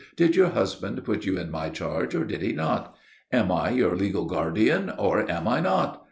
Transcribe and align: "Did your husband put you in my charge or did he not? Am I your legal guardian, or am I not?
"Did 0.15 0.35
your 0.35 0.49
husband 0.49 1.03
put 1.03 1.27
you 1.27 1.37
in 1.37 1.51
my 1.51 1.69
charge 1.69 2.15
or 2.15 2.25
did 2.25 2.41
he 2.41 2.53
not? 2.53 2.95
Am 3.31 3.51
I 3.51 3.69
your 3.69 3.95
legal 3.95 4.25
guardian, 4.25 4.89
or 4.97 5.29
am 5.29 5.47
I 5.47 5.59
not? 5.59 5.99